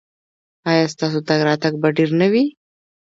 ایا 0.69 0.85
ستاسو 0.93 1.19
تګ 1.27 1.39
راتګ 1.47 1.73
به 1.81 1.87
ډیر 1.97 2.09
نه 2.19 2.27
وي؟ 2.31 2.45